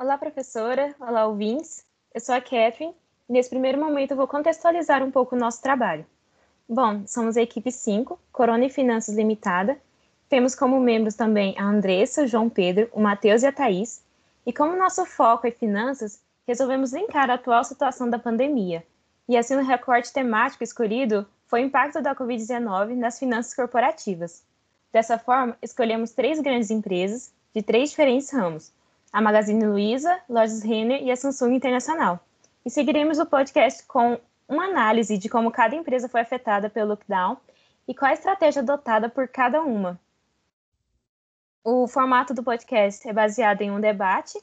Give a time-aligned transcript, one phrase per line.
[0.00, 0.94] Olá, professora.
[1.00, 1.84] Olá, ouvintes.
[2.14, 2.94] Eu sou a Catherine
[3.28, 6.06] e nesse primeiro momento eu vou contextualizar um pouco o nosso trabalho.
[6.68, 9.76] Bom, somos a equipe 5, Corona e Finanças Limitada.
[10.28, 14.00] Temos como membros também a Andressa, o João Pedro, o Matheus e a Thaís.
[14.46, 18.86] E como nosso foco é finanças, resolvemos linkar a atual situação da pandemia.
[19.28, 24.44] E assim o recorte temático escolhido foi o impacto da Covid-19 nas finanças corporativas.
[24.92, 28.72] Dessa forma, escolhemos três grandes empresas de três diferentes ramos:
[29.12, 32.20] a Magazine Luiza, Lojas Renner e a Samsung Internacional.
[32.64, 34.18] E seguiremos o podcast com
[34.48, 37.36] uma análise de como cada empresa foi afetada pelo lockdown
[37.86, 39.98] e qual a estratégia adotada por cada uma.
[41.64, 44.38] O formato do podcast é baseado em um debate,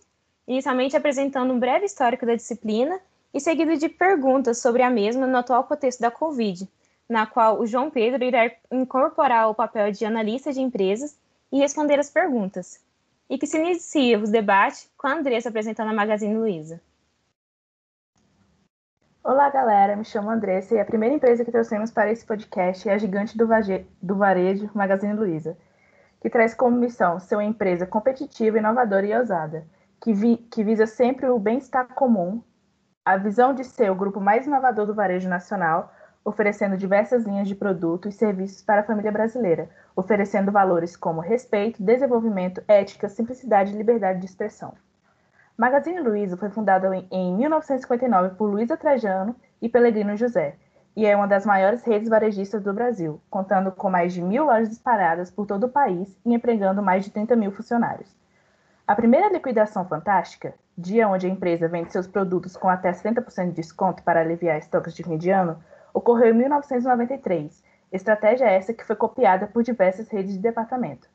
[0.47, 2.99] inicialmente apresentando um breve histórico da disciplina
[3.33, 6.69] e seguido de perguntas sobre a mesma no atual contexto da Covid,
[7.09, 11.17] na qual o João Pedro irá incorporar o papel de analista de empresas
[11.51, 12.79] e responder as perguntas,
[13.29, 16.81] e que se inicia os debates com a Andressa apresentando a Magazine Luiza.
[19.23, 19.95] Olá, galera.
[19.95, 23.35] Me chamo Andressa e a primeira empresa que trouxemos para esse podcast é a gigante
[23.35, 23.47] do,
[24.01, 25.57] do varejo Magazine Luiza,
[26.21, 29.65] que traz como missão ser uma empresa competitiva, inovadora e ousada,
[29.99, 32.43] que, vi que visa sempre o bem-estar comum,
[33.03, 35.91] a visão de ser o grupo mais inovador do varejo nacional,
[36.25, 41.83] oferecendo diversas linhas de produtos e serviços para a família brasileira, oferecendo valores como respeito,
[41.83, 44.73] desenvolvimento, ética, simplicidade e liberdade de expressão.
[45.55, 50.55] Magazine Luiza foi fundada em 1959 por Luiza Trajano e Pellegrino José,
[50.95, 54.69] e é uma das maiores redes varejistas do Brasil, contando com mais de mil lojas
[54.69, 58.09] disparadas por todo o país e empregando mais de 30 mil funcionários.
[58.87, 63.53] A primeira liquidação fantástica, dia onde a empresa vende seus produtos com até 70% de
[63.53, 65.57] desconto para aliviar estoques de fim de ano,
[65.95, 71.07] ocorreu em 1993, estratégia essa que foi copiada por diversas redes de departamento.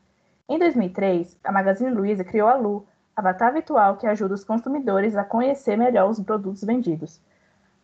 [0.48, 5.22] Em 2003, a Magazine Luiza criou a Lu, avatar virtual que ajuda os consumidores a
[5.22, 7.20] conhecer melhor os produtos vendidos.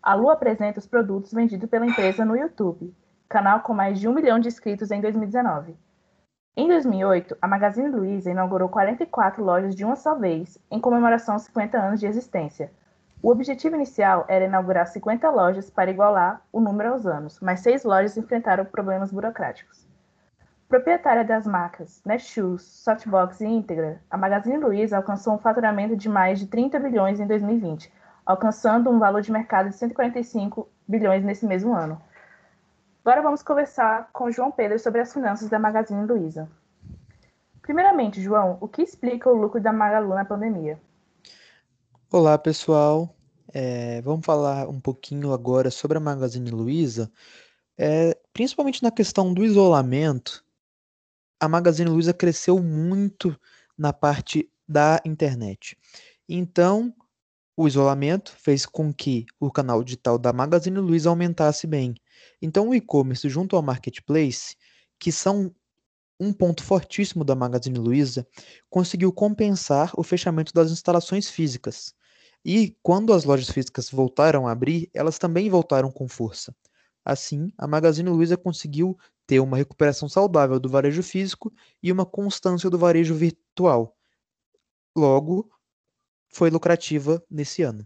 [0.03, 2.95] A Lu apresenta os produtos vendidos pela empresa no YouTube,
[3.29, 5.77] canal com mais de um milhão de inscritos em 2019.
[6.56, 11.43] Em 2008, a Magazine Luiza inaugurou 44 lojas de uma só vez, em comemoração aos
[11.43, 12.73] 50 anos de existência,
[13.26, 17.82] o objetivo inicial era inaugurar 50 lojas para igualar o número aos anos, mas seis
[17.82, 19.84] lojas enfrentaram problemas burocráticos.
[20.69, 26.38] Proprietária das marcas Netshoes, Softbox e Integra, a Magazine Luiza alcançou um faturamento de mais
[26.38, 27.92] de 30 bilhões em 2020,
[28.25, 32.00] alcançando um valor de mercado de 145 bilhões nesse mesmo ano.
[33.04, 36.48] Agora vamos conversar com João Pedro sobre as finanças da Magazine Luiza.
[37.60, 40.78] Primeiramente, João, o que explica o lucro da Magalu na pandemia?
[42.08, 43.16] Olá, pessoal.
[43.59, 47.11] É, vamos falar um pouquinho agora sobre a Magazine Luiza,
[47.78, 50.44] é, principalmente na questão do isolamento.
[51.41, 53.34] A Magazine Luiza cresceu muito
[53.78, 55.75] na parte da internet.
[56.28, 56.94] Então,
[57.56, 61.94] o isolamento fez com que o canal digital da Magazine Luiza aumentasse bem.
[62.43, 64.55] Então, o e-commerce junto ao marketplace,
[64.99, 65.50] que são
[66.21, 68.27] um ponto fortíssimo da Magazine Luiza,
[68.69, 71.94] conseguiu compensar o fechamento das instalações físicas.
[72.49, 76.55] E quando as lojas físicas voltaram a abrir, elas também voltaram com força.
[77.05, 78.97] Assim, a Magazine Luiza conseguiu
[79.27, 81.53] ter uma recuperação saudável do varejo físico
[81.83, 83.97] e uma constância do varejo virtual.
[84.97, 85.51] Logo,
[86.29, 87.85] foi lucrativa nesse ano.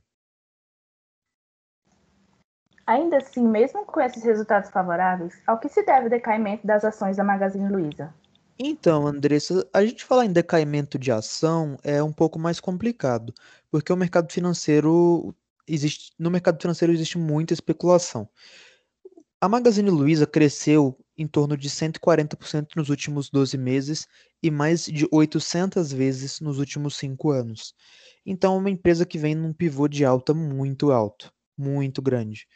[2.87, 7.17] Ainda assim, mesmo com esses resultados favoráveis, ao que se deve o decaimento das ações
[7.17, 8.13] da Magazine Luiza?
[8.63, 13.33] Então, Andressa, a gente falar em decaimento de ação é um pouco mais complicado,
[13.71, 15.35] porque o mercado financeiro
[15.67, 18.29] existe, no mercado financeiro existe muita especulação.
[19.41, 24.07] A Magazine Luiza cresceu em torno de 140% nos últimos 12 meses
[24.43, 27.75] e mais de 800 vezes nos últimos 5 anos.
[28.27, 32.47] Então, é uma empresa que vem num pivô de alta muito alto, muito grande.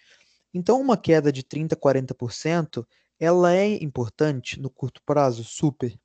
[0.53, 2.87] Então, uma queda de 30, 40%
[3.25, 5.99] ela é importante no curto prazo, super,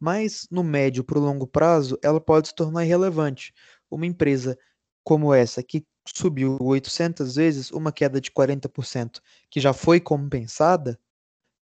[0.00, 3.52] mas no médio para o longo prazo ela pode se tornar irrelevante.
[3.90, 4.58] Uma empresa
[5.04, 9.20] como essa, que subiu 800 vezes, uma queda de 40%,
[9.50, 10.98] que já foi compensada,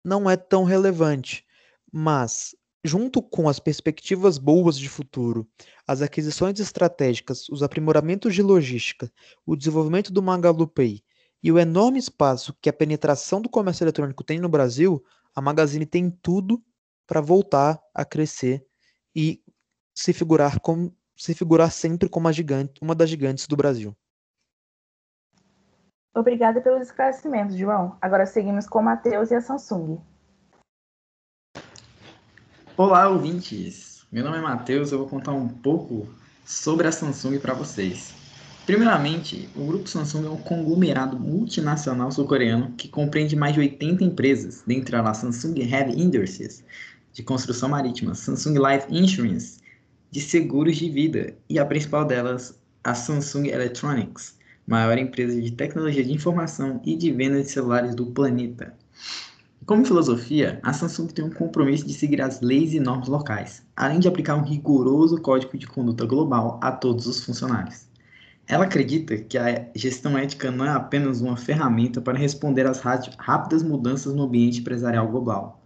[0.05, 1.45] não é tão relevante.
[1.93, 2.55] Mas,
[2.85, 5.49] junto com as perspectivas boas de futuro,
[5.87, 9.13] as aquisições estratégicas, os aprimoramentos de logística,
[9.45, 11.03] o desenvolvimento do Magalu Pay
[11.45, 15.05] e o enorme espaço que a penetração do comércio eletrônico tem no Brasil,
[15.37, 16.65] a Magazine tem tudo
[17.07, 18.67] para voltar a crescer
[19.15, 19.43] e
[19.95, 23.95] se figurar como se figurar sempre como gigante, uma das gigantes do Brasil.
[26.15, 27.99] Obrigada pelos esclarecimentos, João.
[28.01, 30.01] Agora seguimos com o Matheus e a Samsung.
[32.75, 34.07] Olá, ouvintes.
[34.11, 36.09] Meu nome é Matheus, eu vou contar um pouco
[36.45, 38.24] sobre a Samsung para vocês.
[38.67, 44.65] Primeiramente, o grupo Samsung é um conglomerado multinacional sul-coreano que compreende mais de 80 empresas,
[44.67, 46.65] dentre elas Samsung Heavy Industries,
[47.13, 49.59] de construção marítima, Samsung Life Insurance,
[50.11, 56.03] de seguros de vida, e a principal delas, a Samsung Electronics, maior empresa de tecnologia
[56.03, 58.75] de informação e de venda de celulares do planeta.
[59.67, 64.01] Como filosofia, a Samsung tem um compromisso de seguir as leis e normas locais, além
[64.01, 67.93] de aplicar um rigoroso código de conduta global a todos os funcionários.
[68.47, 73.63] Ela acredita que a gestão ética não é apenas uma ferramenta para responder às rápidas
[73.63, 75.63] mudanças no ambiente empresarial global,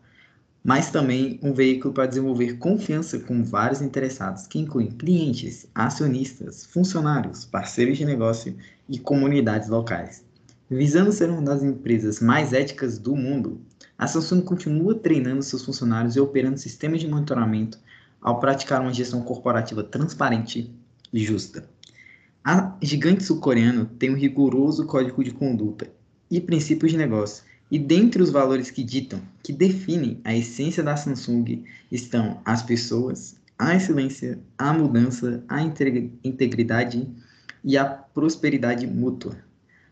[0.62, 7.44] mas também um veículo para desenvolver confiança com vários interessados, que incluem clientes, acionistas, funcionários,
[7.44, 8.56] parceiros de negócio
[8.88, 10.24] e comunidades locais.
[10.70, 13.60] Visando ser uma das empresas mais éticas do mundo,
[13.98, 17.78] a Samsung continua treinando seus funcionários e operando sistemas de monitoramento
[18.20, 20.72] ao praticar uma gestão corporativa transparente
[21.12, 21.68] e justa.
[22.44, 25.90] A gigante sul-coreana tem um rigoroso código de conduta
[26.30, 30.96] e princípios de negócio, e dentre os valores que ditam, que definem a essência da
[30.96, 37.06] Samsung, estão as pessoas, a excelência, a mudança, a integridade
[37.62, 39.36] e a prosperidade mútua.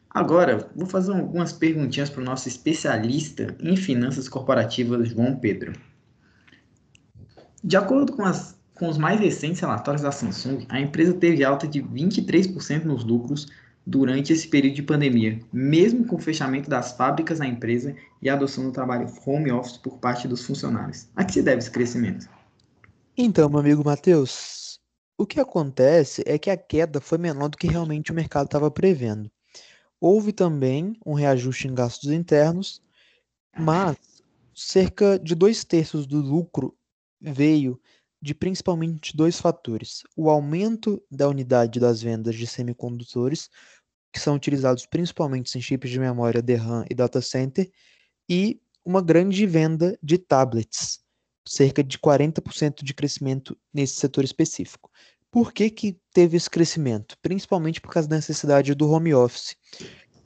[0.09, 5.73] Agora, vou fazer algumas perguntinhas para o nosso especialista em finanças corporativas, João Pedro.
[7.63, 11.67] De acordo com as com os mais recentes relatórios da Samsung, a empresa teve alta
[11.67, 13.47] de 23% nos lucros
[13.87, 18.35] durante esse período de pandemia, mesmo com o fechamento das fábricas na empresa e a
[18.35, 21.09] adoção do trabalho home office por parte dos funcionários.
[21.17, 22.29] A que se deve esse crescimento?
[23.17, 24.79] Então, meu amigo Matheus,
[25.17, 28.71] o que acontece é que a queda foi menor do que realmente o mercado estava
[28.71, 29.31] prevendo.
[29.99, 32.83] Houve também um reajuste em gastos internos,
[33.57, 33.97] mas
[34.55, 36.77] cerca de dois terços do lucro
[37.19, 37.81] veio
[38.27, 43.49] de principalmente dois fatores: o aumento da unidade das vendas de semicondutores,
[44.13, 47.71] que são utilizados principalmente em chips de memória DRAM e data center,
[48.29, 51.01] e uma grande venda de tablets,
[51.47, 54.91] cerca de 40% de crescimento nesse setor específico.
[55.31, 57.17] Por que, que teve esse crescimento?
[57.23, 59.55] Principalmente por causa da necessidade do home office.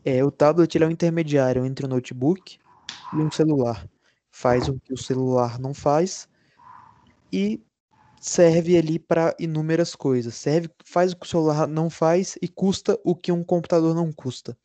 [0.05, 2.59] É, o tablet é um intermediário entre o notebook
[3.13, 3.87] e um celular.
[4.31, 6.29] Faz o que o celular não faz
[7.33, 7.61] e
[8.21, 10.35] serve ali para inúmeras coisas.
[10.35, 14.13] Serve, faz o que o celular não faz e custa o que um computador não
[14.13, 14.57] custa.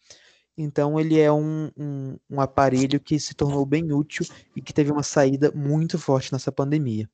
[0.58, 4.26] Então ele é um, um, um, aparelho que se tornou bem útil
[4.56, 7.10] e que teve uma saída muito forte nessa pandemia.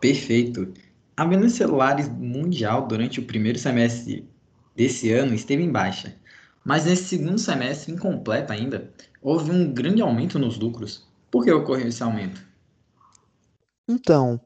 [0.00, 0.72] Perfeito.
[1.16, 4.28] A venda de celulares mundial durante o primeiro semestre
[4.76, 6.16] desse ano esteve em baixa,
[6.64, 11.08] mas nesse segundo semestre incompleto ainda, houve um grande aumento nos lucros.
[11.30, 12.44] Por que ocorreu esse aumento?
[13.88, 14.40] Então,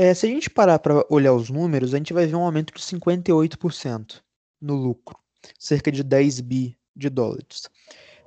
[0.00, 2.72] é, se a gente parar para olhar os números, a gente vai ver um aumento
[2.72, 4.22] de 58%
[4.58, 5.18] no lucro,
[5.58, 7.68] cerca de 10 bi de dólares.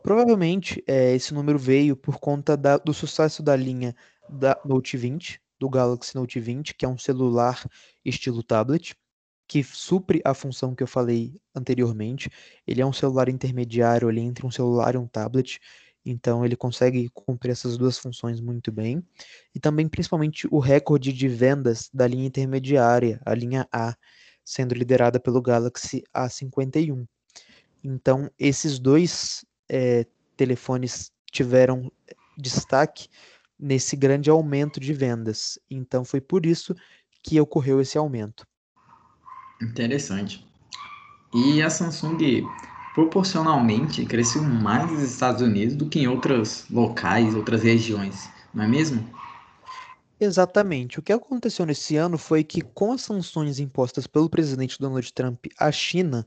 [0.03, 3.95] Provavelmente é, esse número veio por conta da, do sucesso da linha
[4.29, 7.67] da Note 20, do Galaxy Note 20, que é um celular
[8.05, 8.95] estilo tablet,
[9.47, 12.29] que supre a função que eu falei anteriormente.
[12.67, 15.59] Ele é um celular intermediário ali entre um celular e um tablet.
[16.05, 19.03] Então ele consegue cumprir essas duas funções muito bem.
[19.55, 23.95] E também, principalmente, o recorde de vendas da linha intermediária, a linha A,
[24.43, 27.05] sendo liderada pelo Galaxy A51.
[27.83, 31.91] Então, esses dois é, telefones tiveram
[32.37, 33.07] destaque
[33.59, 35.57] nesse grande aumento de vendas.
[35.69, 36.75] Então, foi por isso
[37.23, 38.45] que ocorreu esse aumento.
[39.61, 40.45] Interessante.
[41.33, 42.45] E a Samsung
[42.93, 48.67] proporcionalmente cresceu mais nos Estados Unidos do que em outros locais, outras regiões, não é
[48.67, 49.07] mesmo?
[50.19, 50.99] Exatamente.
[50.99, 55.45] O que aconteceu nesse ano foi que, com as sanções impostas pelo presidente Donald Trump
[55.59, 56.25] à China,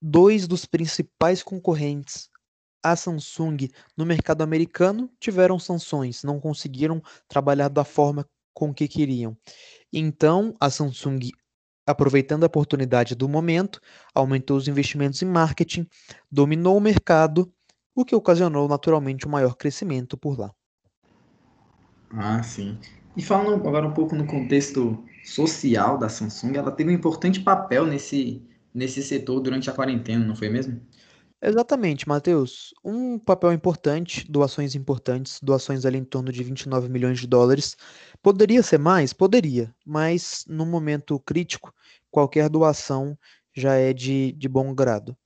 [0.00, 2.28] dois dos principais concorrentes
[2.82, 8.24] à Samsung no mercado americano tiveram sanções, não conseguiram trabalhar da forma
[8.54, 9.36] com que queriam.
[9.92, 11.32] Então, a Samsung
[11.86, 13.80] aproveitando a oportunidade do momento,
[14.14, 15.86] aumentou os investimentos em marketing,
[16.30, 17.50] dominou o mercado,
[17.94, 20.52] o que ocasionou naturalmente um maior crescimento por lá.
[22.10, 22.78] Ah, sim.
[23.16, 27.86] E falando agora um pouco no contexto social da Samsung, ela teve um importante papel
[27.86, 28.42] nesse,
[28.74, 30.80] nesse setor durante a quarentena, não foi mesmo?
[31.46, 32.74] Exatamente, Matheus.
[32.84, 37.76] Um papel importante, doações importantes, doações ali em torno de 29 milhões de dólares.
[38.20, 39.12] Poderia ser mais?
[39.12, 41.72] Poderia, mas no momento crítico,
[42.10, 43.16] qualquer doação
[43.54, 45.16] já é de, de bom grado.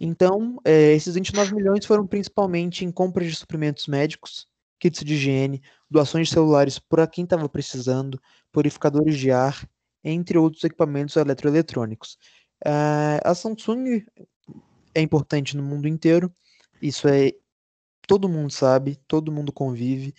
[0.00, 4.48] Então, é, esses 29 milhões foram principalmente em compras de suprimentos médicos,
[4.80, 8.18] kits de higiene, doações de celulares para quem estava precisando,
[8.50, 9.68] purificadores de ar,
[10.02, 12.16] entre outros equipamentos eletroeletrônicos.
[12.64, 14.02] Uh, a Samsung
[14.96, 16.32] é importante no mundo inteiro,
[16.80, 17.32] isso é
[18.08, 20.14] todo mundo sabe, todo mundo convive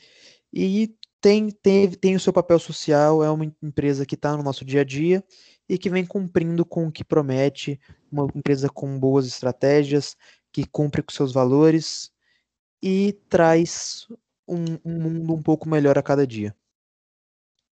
[0.53, 4.63] e tem, tem, tem o seu papel social, é uma empresa que está no nosso
[4.63, 5.23] dia a dia
[5.67, 7.79] e que vem cumprindo com o que promete,
[8.11, 10.15] uma empresa com boas estratégias,
[10.51, 12.11] que cumpre com seus valores
[12.81, 14.07] e traz
[14.47, 16.55] um, um mundo um pouco melhor a cada dia.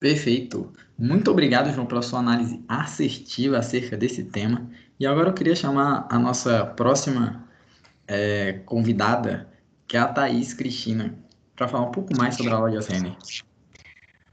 [0.01, 0.73] Perfeito.
[0.97, 4.71] Muito obrigado, João, pela sua análise assertiva acerca desse tema.
[4.99, 7.49] E agora eu queria chamar a nossa próxima
[8.07, 9.49] é, convidada,
[9.87, 11.19] que é a Thaís Cristina,
[11.57, 13.17] para falar um pouco mais sobre a loja Renner.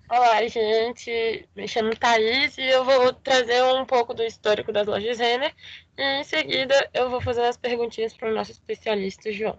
[0.08, 1.50] Olá, gente.
[1.56, 5.52] Me chamo Thaís e eu vou trazer um pouco do histórico das lojas Renner.
[5.98, 9.58] E em seguida eu vou fazer as perguntinhas para o nosso especialista, João.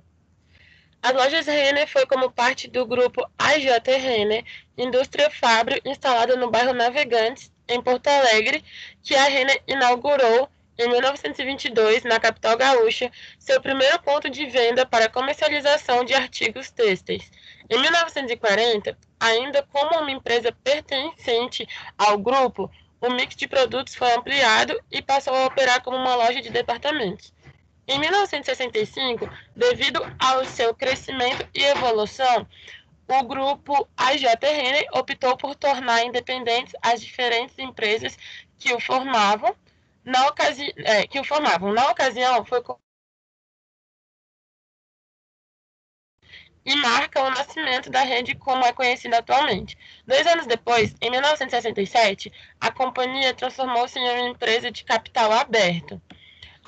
[1.06, 4.44] As lojas Renner foi como parte do grupo AJ Renner,
[4.76, 8.64] indústria Fábio, instalada no bairro Navegantes, em Porto Alegre,
[9.04, 13.08] que a Renner inaugurou em 1922, na capital gaúcha,
[13.38, 17.30] seu primeiro ponto de venda para comercialização de artigos têxteis.
[17.70, 22.68] Em 1940, ainda como uma empresa pertencente ao grupo,
[23.00, 27.32] o mix de produtos foi ampliado e passou a operar como uma loja de departamentos.
[27.88, 32.46] Em 1965, devido ao seu crescimento e evolução,
[33.08, 38.18] o grupo AJ Renner optou por tornar independentes as diferentes empresas
[38.58, 39.54] que o formavam
[40.04, 41.72] na ocasi é, que o formavam.
[41.72, 42.62] Na ocasião, foi
[46.64, 49.78] e marca o nascimento da rede como é conhecida atualmente.
[50.04, 56.02] Dois anos depois, em 1967, a companhia transformou-se em uma empresa de capital aberto.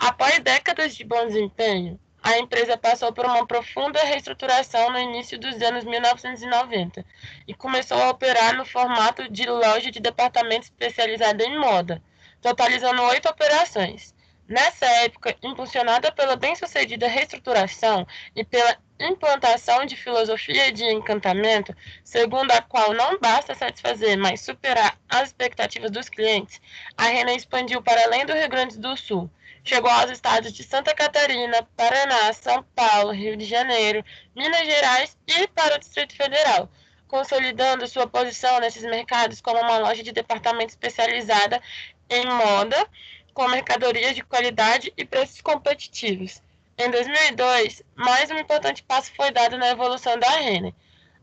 [0.00, 5.60] Após décadas de bom desempenho, a empresa passou por uma profunda reestruturação no início dos
[5.62, 7.04] anos 1990
[7.46, 12.02] e começou a operar no formato de loja de departamento especializada em moda
[12.40, 14.14] totalizando oito operações.
[14.48, 22.62] Nessa época, impulsionada pela bem-sucedida reestruturação e pela implantação de filosofia de encantamento, segundo a
[22.62, 26.62] qual não basta satisfazer, mas superar as expectativas dos clientes,
[26.96, 29.30] a Rena expandiu para além do Rio Grande do Sul.
[29.68, 34.02] Chegou aos estados de Santa Catarina, Paraná, São Paulo, Rio de Janeiro,
[34.34, 36.70] Minas Gerais e para o Distrito Federal,
[37.06, 41.60] consolidando sua posição nesses mercados como uma loja de departamento especializada
[42.08, 42.88] em moda,
[43.34, 46.42] com mercadorias de qualidade e preços competitivos.
[46.78, 50.72] Em 2002, mais um importante passo foi dado na evolução da Renner.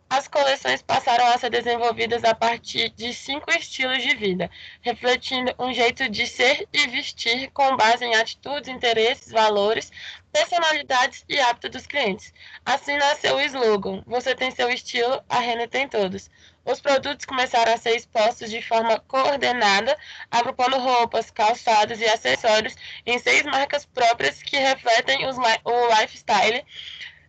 [0.08, 5.74] As coleções passaram a ser desenvolvidas a partir de cinco estilos de vida, refletindo um
[5.74, 9.92] jeito de ser e vestir com base em atitudes, interesses, valores,
[10.32, 12.32] personalidades e hábitos dos clientes.
[12.64, 16.30] Assim nasceu o slogan: Você tem seu estilo, a Renner tem todos.
[16.64, 19.98] Os produtos começaram a ser expostos de forma coordenada,
[20.30, 26.64] agrupando roupas, calçados e acessórios em seis marcas próprias que refletem os, o lifestyle,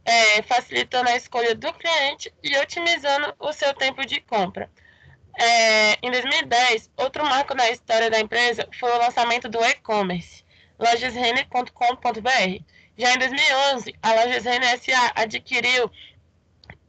[0.07, 4.71] é, facilitando a escolha do cliente e otimizando o seu tempo de compra.
[5.39, 10.45] É, em 2010, outro marco na história da empresa foi o lançamento do e-commerce,
[10.79, 12.65] lojasrenner.com.br.
[12.97, 15.91] Já em 2011, a Lojas SA adquiriu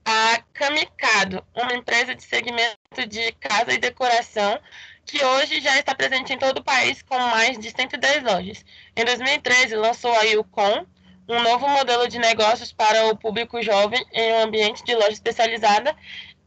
[0.06, 4.58] a Kamikado, uma empresa de segmento de casa e decoração
[5.06, 8.64] que hoje já está presente em todo o país com mais de 110 lojas.
[8.96, 10.86] Em 2013, lançou a Yukon,
[11.28, 15.96] um novo modelo de negócios para o público jovem em um ambiente de loja especializada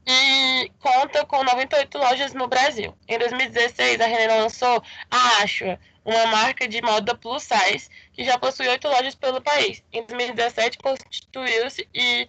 [0.06, 2.96] e conta com 98 lojas no Brasil.
[3.06, 8.38] Em 2016, a Renner lançou a Ashua, uma marca de moda plus size que já
[8.38, 9.82] possui oito lojas pelo país.
[9.92, 12.26] Em 2017, constituiu-se e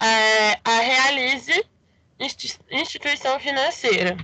[0.00, 1.64] é, a Realize
[2.70, 4.16] Instituição Financeira.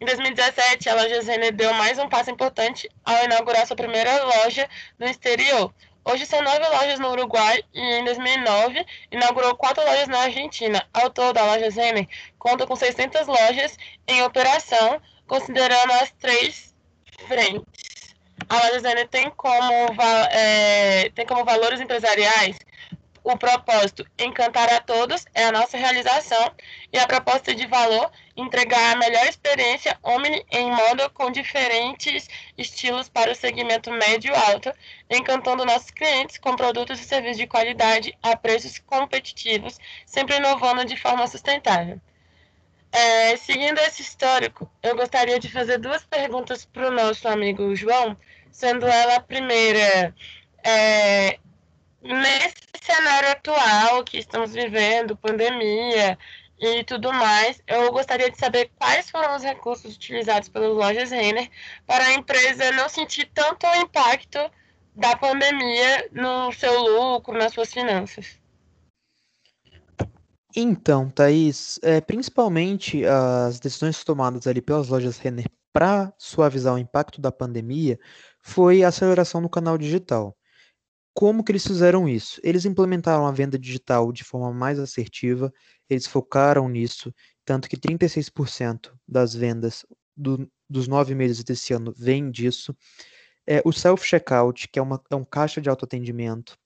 [0.00, 4.68] Em 2017, a loja Zene deu mais um passo importante ao inaugurar sua primeira loja
[4.98, 5.72] no exterior.
[6.06, 10.86] Hoje são nove lojas no Uruguai e em 2009 inaugurou quatro lojas na Argentina.
[10.92, 12.08] Ao todo, a loja Zene
[12.38, 16.74] conta com 600 lojas em operação, considerando as três
[17.26, 18.14] frentes.
[18.48, 19.32] A loja Zene tem
[20.30, 22.58] é, tem como valores empresariais
[23.24, 26.52] o propósito encantar a todos é a nossa realização
[26.92, 32.28] e a proposta de valor entregar a melhor experiência Omni em moda com diferentes
[32.58, 34.70] estilos para o segmento médio e alto,
[35.10, 40.96] encantando nossos clientes com produtos e serviços de qualidade a preços competitivos, sempre inovando de
[40.96, 41.98] forma sustentável.
[42.92, 48.16] É, seguindo esse histórico, eu gostaria de fazer duas perguntas para o nosso amigo João,
[48.52, 50.14] sendo ela a primeira,
[50.62, 51.38] é,
[52.04, 56.18] nesse cenário atual que estamos vivendo, pandemia
[56.58, 61.50] e tudo mais, eu gostaria de saber quais foram os recursos utilizados pelas lojas Renner
[61.86, 64.38] para a empresa não sentir tanto o impacto
[64.94, 68.38] da pandemia no seu lucro, nas suas finanças.
[70.54, 77.20] Então, Thaís, é, principalmente as decisões tomadas ali pelas lojas Renner para suavizar o impacto
[77.20, 77.98] da pandemia
[78.40, 80.36] foi a aceleração no canal digital.
[81.14, 82.40] Como que eles fizeram isso?
[82.42, 85.52] Eles implementaram a venda digital de forma mais assertiva,
[85.88, 92.32] eles focaram nisso, tanto que 36% das vendas do, dos nove meses desse ano vem
[92.32, 92.76] disso.
[93.46, 96.58] É, o self-checkout, que é, uma, é um caixa de autoatendimento.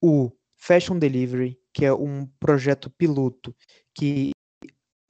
[0.00, 3.54] O Fashion Delivery, que é um projeto piloto
[3.94, 4.30] que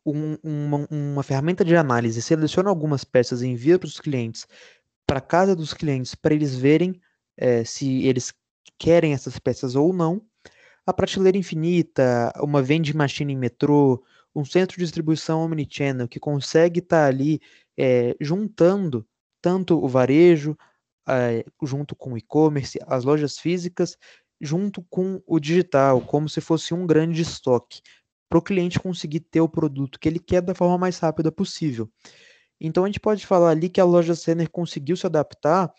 [0.05, 4.47] um, uma, uma, ferramenta de análise seleciona algumas peças e envia para os clientes,
[5.07, 7.01] para casa dos clientes, para eles verem
[7.37, 8.33] é, se eles
[8.79, 10.23] querem essas peças ou não.
[10.87, 14.03] A prateleira infinita, uma vending machine em metrô,
[14.35, 17.41] um centro de distribuição omnichannel que consegue estar tá ali
[17.79, 19.07] é, juntando
[19.41, 20.57] tanto o varejo,
[21.09, 23.97] é, junto com o e-commerce, as lojas físicas,
[24.41, 27.81] junto com o digital, como se fosse um grande estoque,
[28.29, 31.91] para o cliente conseguir ter o produto que ele quer da forma mais rápida possível.
[32.61, 35.73] Então a gente pode falar ali que a loja Senner conseguiu se adaptar,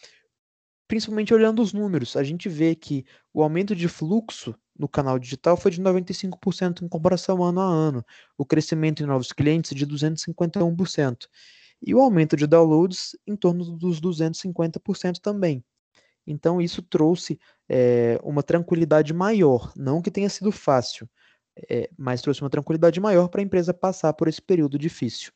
[0.87, 2.15] principalmente olhando os números.
[2.15, 6.87] A gente vê que o aumento de fluxo no canal digital foi de 95% em
[6.87, 8.05] comparação ano a ano,
[8.37, 11.27] o crescimento em novos clientes de 251%,
[11.81, 15.63] e o aumento de downloads em torno dos 250% também.
[16.27, 17.39] Então isso trouxe
[17.69, 21.07] é, uma tranquilidade maior, não que tenha sido fácil,
[21.69, 25.31] é, mas trouxe uma tranquilidade maior para a empresa passar por esse período difícil.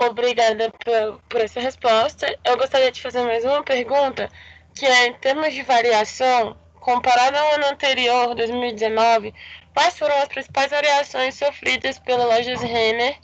[0.00, 2.26] Obrigada por, por, essa resposta.
[2.44, 4.30] Eu gostaria de fazer mais uma pergunta,
[4.74, 9.34] que é em termos de variação, comparado ao ano anterior, 2019,
[9.74, 13.18] quais foram as principais variações sofridas pelas lojas Renner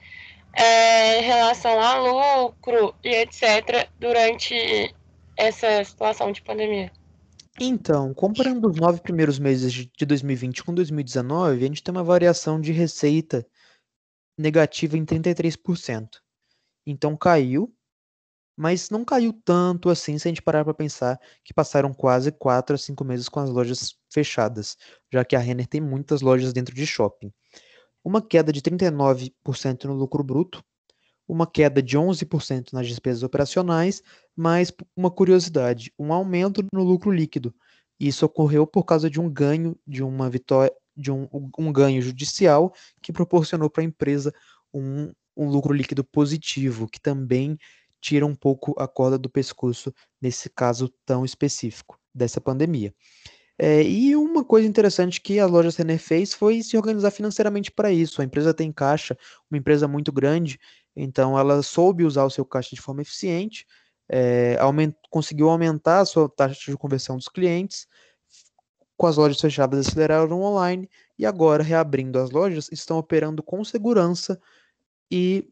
[0.52, 3.88] é, em relação a lucro e etc.
[4.01, 4.92] durante
[5.37, 6.90] essa situação de pandemia?
[7.61, 12.61] Então, comparando os nove primeiros meses de 2020 com 2019, a gente tem uma variação
[12.61, 13.46] de receita
[14.37, 16.24] negativa em 33%.
[16.87, 17.75] Então caiu,
[18.57, 22.75] mas não caiu tanto assim se a gente parar para pensar que passaram quase 4
[22.75, 24.77] a 5 meses com as lojas fechadas,
[25.12, 27.33] já que a Renner tem muitas lojas dentro de shopping.
[28.05, 30.62] Uma queda de 39% no lucro bruto,
[31.27, 34.03] uma queda de 11% nas despesas operacionais,
[34.37, 37.55] mas uma curiosidade, um aumento no lucro líquido.
[37.99, 42.73] Isso ocorreu por causa de um ganho de uma vitória, de um, um ganho judicial
[43.03, 44.33] que proporcionou para a empresa
[44.73, 47.59] um, um lucro líquido positivo, que também
[48.01, 52.94] tira um pouco a corda do pescoço nesse caso tão específico dessa pandemia.
[53.59, 57.90] É, e uma coisa interessante que a loja Renner fez foi se organizar financeiramente para
[57.92, 58.20] isso.
[58.20, 59.16] A empresa tem caixa,
[59.51, 60.59] uma empresa muito grande,
[60.94, 63.64] então ela soube usar o seu caixa de forma eficiente,
[64.09, 67.87] é, aument, conseguiu aumentar a sua taxa de conversão dos clientes,
[68.97, 74.40] com as lojas fechadas aceleraram online e agora reabrindo as lojas estão operando com segurança
[75.11, 75.49] e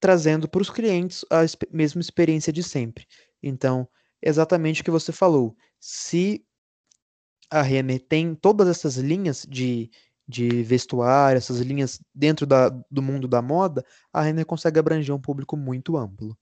[0.00, 3.06] trazendo para os clientes a mesma experiência de sempre.
[3.42, 3.88] Então,
[4.22, 5.56] exatamente o que você falou.
[5.78, 6.44] Se
[7.50, 9.90] a Renner tem todas essas linhas de,
[10.26, 15.20] de vestuário, essas linhas dentro da, do mundo da moda, a Renner consegue abranger um
[15.20, 16.36] público muito amplo.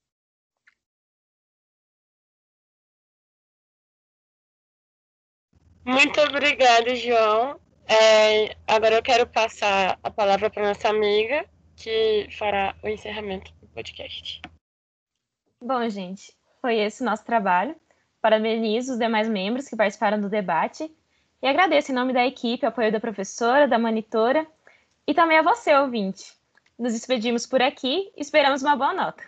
[5.84, 7.58] Muito obrigada, João.
[7.86, 11.46] É, agora eu quero passar a palavra para nossa amiga,
[11.78, 14.42] que fará o encerramento do podcast.
[15.60, 17.74] Bom, gente, foi esse o nosso trabalho.
[18.20, 20.90] Parabenizo os demais membros que participaram do debate
[21.40, 24.46] e agradeço em nome da equipe o apoio da professora, da monitora
[25.06, 26.36] e também a você, ouvinte.
[26.78, 29.22] Nos despedimos por aqui e esperamos uma boa nota.